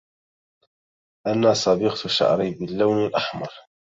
أنا 1.27 1.53
صبغت 1.53 2.07
شعري 2.07 2.51
باللون 2.51 3.05
الأحمر. 3.05 3.49